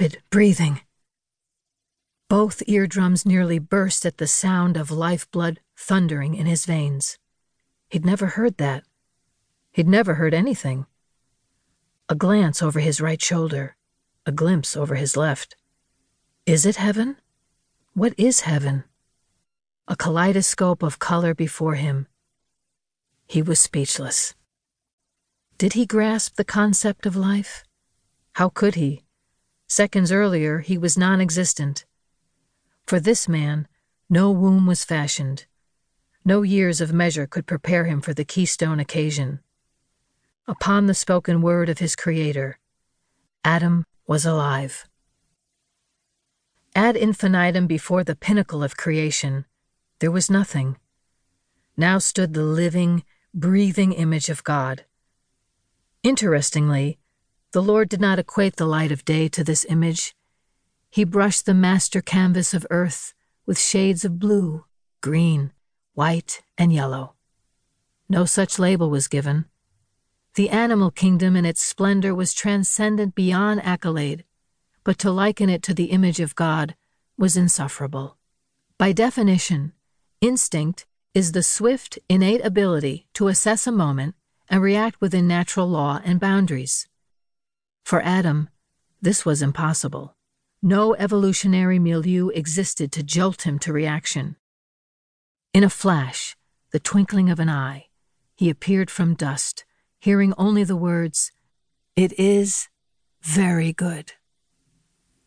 rapid 0.00 0.22
breathing. 0.30 0.80
Both 2.30 2.62
eardrums 2.66 3.26
nearly 3.26 3.58
burst 3.58 4.06
at 4.06 4.16
the 4.16 4.26
sound 4.26 4.78
of 4.78 4.90
lifeblood 4.90 5.60
thundering 5.76 6.34
in 6.34 6.46
his 6.46 6.64
veins. 6.64 7.18
He'd 7.90 8.06
never 8.06 8.28
heard 8.28 8.56
that. 8.56 8.84
He'd 9.72 9.88
never 9.88 10.14
heard 10.14 10.32
anything. 10.32 10.86
A 12.08 12.14
glance 12.14 12.62
over 12.62 12.80
his 12.80 13.02
right 13.02 13.20
shoulder, 13.20 13.76
a 14.24 14.32
glimpse 14.32 14.74
over 14.74 14.94
his 14.94 15.18
left. 15.18 15.54
Is 16.46 16.64
it 16.64 16.76
heaven? 16.76 17.16
What 17.92 18.14
is 18.16 18.40
heaven? 18.40 18.84
A 19.86 19.96
kaleidoscope 19.96 20.82
of 20.82 20.98
color 20.98 21.34
before 21.34 21.74
him. 21.74 22.06
He 23.26 23.42
was 23.42 23.60
speechless. 23.60 24.34
Did 25.58 25.74
he 25.74 25.84
grasp 25.84 26.36
the 26.36 26.52
concept 26.58 27.04
of 27.04 27.16
life? 27.16 27.64
How 28.32 28.48
could 28.48 28.76
he? 28.76 29.02
Seconds 29.70 30.10
earlier, 30.10 30.58
he 30.58 30.76
was 30.76 30.98
non 30.98 31.20
existent. 31.20 31.84
For 32.88 32.98
this 32.98 33.28
man, 33.28 33.68
no 34.08 34.28
womb 34.32 34.66
was 34.66 34.84
fashioned. 34.84 35.46
No 36.24 36.42
years 36.42 36.80
of 36.80 36.92
measure 36.92 37.24
could 37.24 37.46
prepare 37.46 37.84
him 37.84 38.00
for 38.00 38.12
the 38.12 38.24
keystone 38.24 38.80
occasion. 38.80 39.38
Upon 40.48 40.86
the 40.86 40.92
spoken 40.92 41.40
word 41.40 41.68
of 41.68 41.78
his 41.78 41.94
Creator, 41.94 42.58
Adam 43.44 43.86
was 44.08 44.26
alive. 44.26 44.88
Ad 46.74 46.96
infinitum 46.96 47.68
before 47.68 48.02
the 48.02 48.16
pinnacle 48.16 48.64
of 48.64 48.76
creation, 48.76 49.44
there 50.00 50.10
was 50.10 50.28
nothing. 50.28 50.78
Now 51.76 51.98
stood 51.98 52.34
the 52.34 52.42
living, 52.42 53.04
breathing 53.32 53.92
image 53.92 54.30
of 54.30 54.42
God. 54.42 54.84
Interestingly, 56.02 56.98
the 57.52 57.62
Lord 57.62 57.88
did 57.88 58.00
not 58.00 58.18
equate 58.18 58.56
the 58.56 58.66
light 58.66 58.92
of 58.92 59.04
day 59.04 59.28
to 59.28 59.42
this 59.42 59.66
image. 59.68 60.14
He 60.88 61.04
brushed 61.04 61.46
the 61.46 61.54
master 61.54 62.00
canvas 62.00 62.54
of 62.54 62.66
earth 62.70 63.12
with 63.44 63.58
shades 63.58 64.04
of 64.04 64.20
blue, 64.20 64.64
green, 65.00 65.52
white, 65.94 66.42
and 66.56 66.72
yellow. 66.72 67.14
No 68.08 68.24
such 68.24 68.58
label 68.58 68.88
was 68.88 69.08
given. 69.08 69.46
The 70.34 70.50
animal 70.50 70.92
kingdom 70.92 71.34
in 71.34 71.44
its 71.44 71.60
splendor 71.60 72.14
was 72.14 72.32
transcendent 72.32 73.16
beyond 73.16 73.64
accolade, 73.64 74.24
but 74.84 74.98
to 74.98 75.10
liken 75.10 75.48
it 75.50 75.62
to 75.64 75.74
the 75.74 75.86
image 75.86 76.20
of 76.20 76.36
God 76.36 76.76
was 77.18 77.36
insufferable. 77.36 78.16
By 78.78 78.92
definition, 78.92 79.72
instinct 80.20 80.86
is 81.14 81.32
the 81.32 81.42
swift, 81.42 81.98
innate 82.08 82.44
ability 82.44 83.08
to 83.14 83.26
assess 83.26 83.66
a 83.66 83.72
moment 83.72 84.14
and 84.48 84.62
react 84.62 85.00
within 85.00 85.26
natural 85.26 85.68
law 85.68 86.00
and 86.04 86.20
boundaries. 86.20 86.86
For 87.90 88.00
Adam, 88.02 88.48
this 89.02 89.26
was 89.26 89.42
impossible. 89.42 90.14
No 90.62 90.94
evolutionary 90.94 91.80
milieu 91.80 92.28
existed 92.28 92.92
to 92.92 93.02
jolt 93.02 93.42
him 93.42 93.58
to 93.58 93.72
reaction. 93.72 94.36
In 95.52 95.64
a 95.64 95.68
flash, 95.68 96.36
the 96.70 96.78
twinkling 96.78 97.30
of 97.30 97.40
an 97.40 97.48
eye, 97.48 97.88
he 98.36 98.48
appeared 98.48 98.92
from 98.92 99.16
dust, 99.16 99.64
hearing 99.98 100.34
only 100.38 100.62
the 100.62 100.76
words, 100.76 101.32
It 101.96 102.16
is 102.16 102.68
very 103.22 103.72
good. 103.72 104.12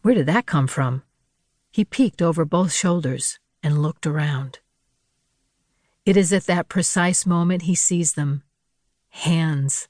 Where 0.00 0.14
did 0.14 0.24
that 0.24 0.46
come 0.46 0.66
from? 0.66 1.02
He 1.70 1.84
peeked 1.84 2.22
over 2.22 2.46
both 2.46 2.72
shoulders 2.72 3.38
and 3.62 3.82
looked 3.82 4.06
around. 4.06 4.60
It 6.06 6.16
is 6.16 6.32
at 6.32 6.46
that 6.46 6.70
precise 6.70 7.26
moment 7.26 7.64
he 7.64 7.74
sees 7.74 8.14
them 8.14 8.44
hands. 9.10 9.88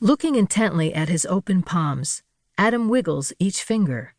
Looking 0.00 0.36
intently 0.36 0.94
at 0.94 1.08
his 1.08 1.26
open 1.26 1.62
palms, 1.62 2.22
Adam 2.56 2.88
wiggles 2.88 3.32
each 3.40 3.64
finger. 3.64 4.14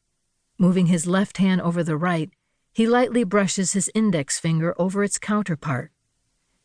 Moving 0.57 0.87
his 0.87 1.07
left 1.07 1.37
hand 1.37 1.61
over 1.61 1.85
the 1.85 1.95
right, 1.95 2.29
he 2.73 2.85
lightly 2.85 3.23
brushes 3.23 3.71
his 3.71 3.89
index 3.95 4.37
finger 4.37 4.75
over 4.77 5.05
its 5.05 5.17
counterpart. 5.17 5.93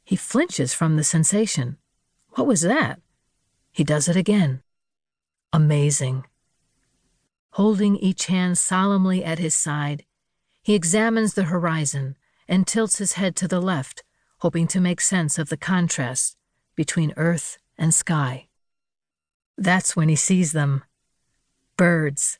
He 0.03 0.17
flinches 0.17 0.75
from 0.75 0.97
the 0.97 1.05
sensation. 1.05 1.79
What 2.31 2.49
was 2.49 2.63
that? 2.63 3.01
He 3.71 3.85
does 3.85 4.09
it 4.09 4.17
again. 4.17 4.65
Amazing. 5.53 6.25
Holding 7.51 7.97
each 7.97 8.27
hand 8.27 8.59
solemnly 8.59 9.25
at 9.25 9.39
his 9.39 9.55
side, 9.55 10.05
he 10.61 10.75
examines 10.75 11.35
the 11.35 11.45
horizon 11.45 12.17
and 12.49 12.67
tilts 12.67 12.99
his 12.99 13.13
head 13.13 13.37
to 13.37 13.47
the 13.47 13.61
left, 13.61 14.03
hoping 14.39 14.67
to 14.67 14.81
make 14.81 15.01
sense 15.01 15.39
of 15.39 15.51
the 15.51 15.57
contrast 15.57 16.37
between 16.75 17.15
earth 17.17 17.59
and 17.79 17.95
sky. 17.95 18.49
That's 19.57 19.95
when 19.95 20.09
he 20.09 20.17
sees 20.17 20.53
them. 20.53 20.85
Birds. 21.77 22.39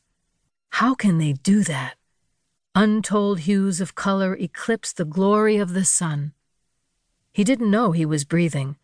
How 0.71 0.95
can 0.95 1.19
they 1.19 1.33
do 1.33 1.63
that? 1.65 1.95
Untold 2.75 3.41
hues 3.41 3.81
of 3.81 3.95
color 3.95 4.35
eclipse 4.35 4.93
the 4.93 5.05
glory 5.05 5.57
of 5.57 5.75
the 5.75 5.85
sun. 5.85 6.33
He 7.33 7.45
didn't 7.45 7.71
know 7.71 7.93
he 7.93 8.05
was 8.05 8.25
breathing 8.25 8.77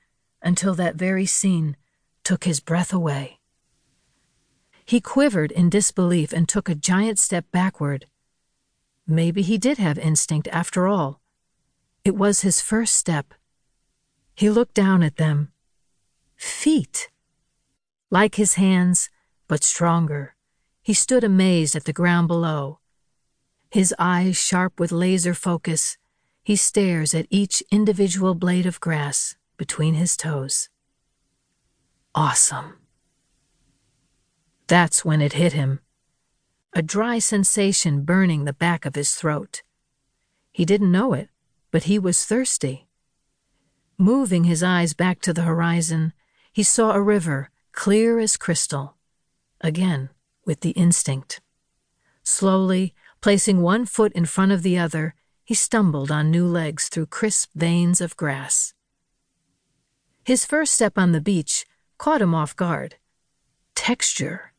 until 0.43 0.75
that 0.75 0.95
very 0.95 1.27
scene 1.27 1.77
took 2.23 2.45
his 2.45 2.61
breath 2.61 2.93
away. 2.93 3.41
He 4.85 5.01
quivered 5.01 5.53
in 5.53 5.71
disbelief 5.71 6.33
and 6.33 6.49
took 6.49 6.69
a 6.69 6.75
giant 6.75 7.19
step 7.19 7.47
backward. 7.53 8.07
Maybe 9.07 9.43
he 9.43 9.59
did 9.59 9.79
have 9.79 9.99
instinct 9.99 10.49
after 10.53 10.87
all. 10.87 11.21
It 12.05 12.17
was 12.17 12.41
his 12.41 12.61
first 12.61 12.95
step. 12.95 13.35
He 14.35 14.51
looked 14.51 14.75
down 14.75 15.03
at 15.03 15.17
them. 15.17 15.53
Feet! 16.37 17.11
Like 18.11 18.35
his 18.35 18.55
hands, 18.55 19.09
but 19.47 19.63
stronger, 19.63 20.35
he 20.83 20.95
stood 20.95 21.23
amazed 21.23 21.77
at 21.77 21.85
the 21.85 21.93
ground 21.93 22.27
below. 22.27 22.81
His 23.71 23.95
eyes 23.99 24.37
sharp 24.37 24.81
with 24.81 24.91
laser 24.91 25.33
focus, 25.33 25.97
he 26.43 26.57
stares 26.57 27.15
at 27.15 27.29
each 27.31 27.63
individual 27.71 28.35
blade 28.35 28.67
of 28.67 28.81
grass 28.81 29.37
between 29.57 29.95
his 29.95 30.17
toes. 30.17 30.69
Awesome. 32.13 32.79
That's 34.67 35.05
when 35.05 35.21
it 35.21 35.35
hit 35.35 35.53
him. 35.53 35.79
A 36.73 36.83
dry 36.83 37.21
sensation 37.21 38.03
burning 38.03 38.45
the 38.45 38.53
back 38.53 38.85
of 38.85 38.97
his 38.97 39.15
throat. 39.15 39.63
He 40.51 40.65
didn't 40.65 40.91
know 40.91 41.13
it, 41.13 41.29
but 41.71 41.85
he 41.85 41.99
was 41.99 42.25
thirsty. 42.25 42.89
Moving 43.99 44.45
his 44.45 44.63
eyes 44.65 44.95
back 44.95 45.21
to 45.21 45.33
the 45.33 45.43
horizon, 45.43 46.13
he 46.53 46.65
saw 46.65 46.93
a 46.93 47.01
river, 47.01 47.51
clear 47.81 48.19
as 48.19 48.37
crystal. 48.37 48.99
Again, 49.63 50.11
with 50.45 50.61
the 50.61 50.73
instinct. 50.73 51.41
Slowly, 52.23 52.95
placing 53.23 53.63
one 53.63 53.87
foot 53.87 54.13
in 54.13 54.27
front 54.27 54.53
of 54.53 54.63
the 54.63 54.77
other, 54.77 55.15
he 55.45 55.55
stumbled 55.55 56.11
on 56.11 56.31
new 56.31 56.47
legs 56.47 56.91
through 56.91 57.07
crisp 57.07 57.49
veins 57.55 58.03
of 58.03 58.19
grass. 58.19 58.75
His 60.27 60.45
first 60.45 60.75
step 60.75 60.99
on 60.99 61.13
the 61.13 61.23
beach 61.23 61.65
caught 61.97 62.21
him 62.21 62.35
off 62.35 62.55
guard. 62.55 62.97
Texture. 63.75 64.53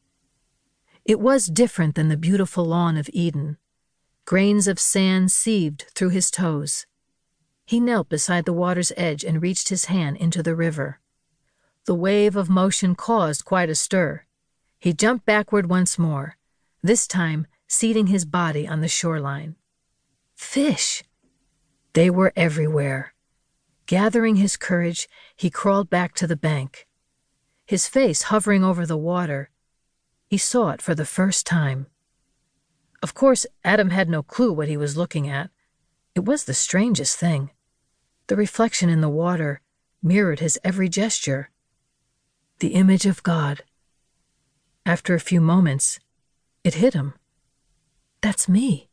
It 1.05 1.19
was 1.19 1.45
different 1.45 1.93
than 1.93 2.09
the 2.09 2.17
beautiful 2.17 2.65
lawn 2.65 2.97
of 2.97 3.07
Eden. 3.13 3.57
Grains 4.25 4.67
of 4.67 4.79
sand 4.79 5.31
sieved 5.31 5.85
through 5.93 6.09
his 6.09 6.31
toes. 6.31 6.87
He 7.67 7.79
knelt 7.79 8.09
beside 8.09 8.45
the 8.45 8.59
water's 8.63 8.91
edge 8.97 9.23
and 9.23 9.43
reached 9.43 9.69
his 9.69 9.85
hand 9.85 10.17
into 10.17 10.41
the 10.41 10.55
river. 10.55 11.01
The 11.85 11.95
wave 11.95 12.35
of 12.35 12.49
motion 12.49 12.95
caused 12.95 13.43
quite 13.43 13.69
a 13.69 13.75
stir. 13.75 14.25
He 14.79 14.93
jumped 14.93 15.25
backward 15.25 15.69
once 15.69 15.97
more, 15.97 16.37
this 16.83 17.07
time 17.07 17.47
seating 17.67 18.07
his 18.07 18.25
body 18.25 18.67
on 18.67 18.81
the 18.81 18.87
shoreline. 18.87 19.55
Fish! 20.35 21.03
They 21.93 22.09
were 22.09 22.33
everywhere. 22.35 23.13
Gathering 23.85 24.37
his 24.37 24.57
courage, 24.57 25.09
he 25.35 25.49
crawled 25.49 25.89
back 25.89 26.13
to 26.15 26.27
the 26.27 26.35
bank. 26.35 26.87
His 27.65 27.87
face 27.87 28.23
hovering 28.23 28.63
over 28.63 28.85
the 28.85 28.97
water, 28.97 29.49
he 30.27 30.37
saw 30.37 30.69
it 30.69 30.81
for 30.81 30.95
the 30.95 31.05
first 31.05 31.45
time. 31.45 31.87
Of 33.03 33.13
course, 33.13 33.45
Adam 33.63 33.89
had 33.89 34.07
no 34.07 34.23
clue 34.23 34.53
what 34.53 34.69
he 34.69 34.77
was 34.77 34.95
looking 34.95 35.27
at. 35.27 35.49
It 36.15 36.25
was 36.25 36.45
the 36.45 36.53
strangest 36.53 37.17
thing. 37.17 37.49
The 38.27 38.35
reflection 38.35 38.89
in 38.89 39.01
the 39.01 39.09
water 39.09 39.61
mirrored 40.01 40.39
his 40.39 40.59
every 40.63 40.87
gesture. 40.87 41.49
The 42.61 42.75
image 42.75 43.07
of 43.07 43.23
God. 43.23 43.63
After 44.85 45.15
a 45.15 45.19
few 45.19 45.41
moments, 45.41 45.99
it 46.63 46.75
hit 46.75 46.93
him. 46.93 47.15
That's 48.21 48.47
me. 48.47 48.90